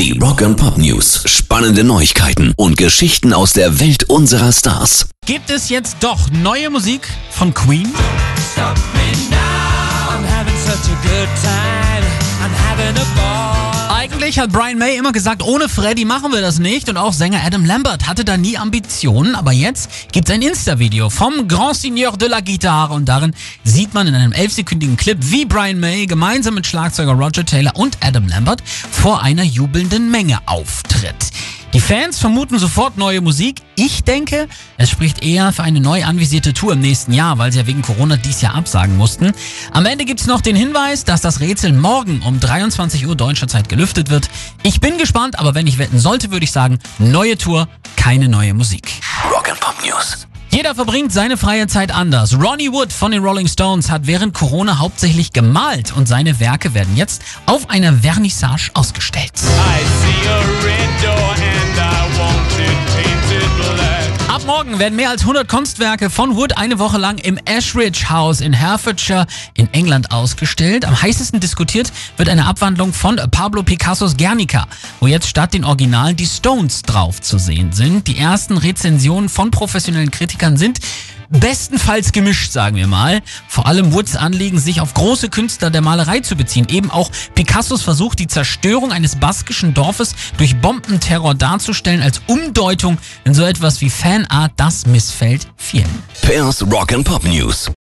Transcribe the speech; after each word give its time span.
Die 0.00 0.18
Rock 0.18 0.40
and 0.40 0.56
Pop 0.56 0.78
News. 0.78 1.24
Spannende 1.26 1.84
Neuigkeiten 1.84 2.54
und 2.56 2.78
Geschichten 2.78 3.34
aus 3.34 3.52
der 3.52 3.80
Welt 3.80 4.04
unserer 4.04 4.50
Stars. 4.50 5.10
Gibt 5.26 5.50
es 5.50 5.68
jetzt 5.68 5.98
doch 6.00 6.30
neue 6.30 6.70
Musik 6.70 7.06
von 7.28 7.52
Queen? 7.52 7.86
Eigentlich 14.20 14.38
hat 14.38 14.52
Brian 14.52 14.76
May 14.76 14.98
immer 14.98 15.12
gesagt, 15.12 15.42
ohne 15.42 15.66
Freddy 15.66 16.04
machen 16.04 16.30
wir 16.30 16.42
das 16.42 16.58
nicht. 16.58 16.90
Und 16.90 16.98
auch 16.98 17.14
Sänger 17.14 17.40
Adam 17.42 17.64
Lambert 17.64 18.06
hatte 18.06 18.22
da 18.22 18.36
nie 18.36 18.58
Ambitionen. 18.58 19.34
Aber 19.34 19.50
jetzt 19.50 20.12
gibt 20.12 20.28
es 20.28 20.34
ein 20.34 20.42
Insta-Video 20.42 21.08
vom 21.08 21.48
Grand 21.48 21.76
Seigneur 21.76 22.14
de 22.18 22.28
la 22.28 22.40
Guitare. 22.40 22.92
Und 22.92 23.06
darin 23.06 23.34
sieht 23.64 23.94
man 23.94 24.06
in 24.06 24.14
einem 24.14 24.32
elfsekündigen 24.32 24.98
Clip, 24.98 25.16
wie 25.18 25.46
Brian 25.46 25.80
May 25.80 26.04
gemeinsam 26.04 26.52
mit 26.52 26.66
Schlagzeuger 26.66 27.12
Roger 27.12 27.46
Taylor 27.46 27.74
und 27.76 27.96
Adam 28.02 28.28
Lambert 28.28 28.62
vor 28.90 29.22
einer 29.22 29.42
jubelnden 29.42 30.10
Menge 30.10 30.38
auftritt. 30.44 31.16
Die 31.72 31.80
Fans 31.80 32.18
vermuten 32.18 32.58
sofort 32.58 32.98
neue 32.98 33.20
Musik. 33.20 33.62
Ich 33.76 34.02
denke, 34.02 34.48
es 34.76 34.90
spricht 34.90 35.22
eher 35.22 35.52
für 35.52 35.62
eine 35.62 35.80
neu 35.80 36.04
anvisierte 36.04 36.52
Tour 36.52 36.72
im 36.72 36.80
nächsten 36.80 37.12
Jahr, 37.12 37.38
weil 37.38 37.52
sie 37.52 37.60
ja 37.60 37.66
wegen 37.68 37.80
Corona 37.80 38.16
dies 38.16 38.40
Jahr 38.40 38.56
absagen 38.56 38.96
mussten. 38.96 39.30
Am 39.72 39.86
Ende 39.86 40.04
gibt's 40.04 40.26
noch 40.26 40.40
den 40.40 40.56
Hinweis, 40.56 41.04
dass 41.04 41.20
das 41.20 41.38
Rätsel 41.38 41.72
morgen 41.72 42.22
um 42.22 42.40
23 42.40 43.06
Uhr 43.06 43.14
deutscher 43.14 43.46
Zeit 43.46 43.68
gelüftet 43.68 44.10
wird. 44.10 44.28
Ich 44.64 44.80
bin 44.80 44.98
gespannt, 44.98 45.38
aber 45.38 45.54
wenn 45.54 45.68
ich 45.68 45.78
wetten 45.78 46.00
sollte, 46.00 46.32
würde 46.32 46.42
ich 46.42 46.50
sagen, 46.50 46.80
neue 46.98 47.38
Tour, 47.38 47.68
keine 47.94 48.28
neue 48.28 48.52
Musik. 48.52 48.90
Rock 49.32 49.48
and 49.48 49.60
Pop 49.60 49.76
News. 49.84 50.26
Jeder 50.50 50.74
verbringt 50.74 51.12
seine 51.12 51.36
freie 51.36 51.68
Zeit 51.68 51.94
anders. 51.94 52.36
Ronnie 52.36 52.72
Wood 52.72 52.92
von 52.92 53.12
den 53.12 53.22
Rolling 53.22 53.46
Stones 53.46 53.88
hat 53.88 54.08
während 54.08 54.34
Corona 54.34 54.80
hauptsächlich 54.80 55.32
gemalt 55.32 55.92
und 55.96 56.08
seine 56.08 56.40
Werke 56.40 56.74
werden 56.74 56.96
jetzt 56.96 57.22
auf 57.46 57.70
einer 57.70 57.92
Vernissage 57.92 58.70
ausgestellt. 58.74 59.30
I 59.36 59.84
see 60.02 60.28
a 60.28 60.79
morgen 64.64 64.78
werden 64.78 64.96
mehr 64.96 65.08
als 65.08 65.22
100 65.22 65.48
Kunstwerke 65.48 66.10
von 66.10 66.36
Wood 66.36 66.58
eine 66.58 66.78
Woche 66.78 66.98
lang 66.98 67.16
im 67.16 67.38
Ashridge 67.46 68.10
House 68.10 68.42
in 68.42 68.52
Herefordshire 68.52 69.26
in 69.54 69.72
England 69.72 70.12
ausgestellt. 70.12 70.84
Am 70.84 71.00
heißesten 71.00 71.40
diskutiert 71.40 71.90
wird 72.18 72.28
eine 72.28 72.44
Abwandlung 72.44 72.92
von 72.92 73.16
Pablo 73.30 73.62
Picassos 73.62 74.18
Guernica, 74.18 74.66
wo 74.98 75.06
jetzt 75.06 75.28
statt 75.28 75.54
den 75.54 75.64
Originalen 75.64 76.14
die 76.14 76.26
Stones 76.26 76.82
drauf 76.82 77.22
zu 77.22 77.38
sehen 77.38 77.72
sind. 77.72 78.06
Die 78.06 78.18
ersten 78.18 78.58
Rezensionen 78.58 79.30
von 79.30 79.50
professionellen 79.50 80.10
Kritikern 80.10 80.58
sind 80.58 80.78
bestenfalls 81.30 82.12
gemischt, 82.12 82.52
sagen 82.52 82.76
wir 82.76 82.86
mal. 82.86 83.22
Vor 83.48 83.66
allem 83.66 83.92
Woods 83.92 84.16
Anliegen, 84.16 84.58
sich 84.58 84.80
auf 84.80 84.94
große 84.94 85.28
Künstler 85.28 85.70
der 85.70 85.80
Malerei 85.80 86.20
zu 86.20 86.36
beziehen. 86.36 86.66
Eben 86.68 86.90
auch 86.90 87.10
Picassos 87.34 87.82
Versuch, 87.82 88.14
die 88.14 88.26
Zerstörung 88.26 88.92
eines 88.92 89.16
baskischen 89.16 89.74
Dorfes 89.74 90.14
durch 90.36 90.60
Bombenterror 90.60 91.34
darzustellen, 91.34 92.02
als 92.02 92.20
Umdeutung 92.26 92.98
in 93.24 93.34
so 93.34 93.44
etwas 93.44 93.80
wie 93.80 93.90
Fanart, 93.90 94.52
das 94.56 94.86
missfällt 94.86 95.46
vielen. 95.56 96.02
Pairs 96.22 96.62
Rock 96.62 96.92
and 96.92 97.04
Pop 97.04 97.24
News. 97.24 97.70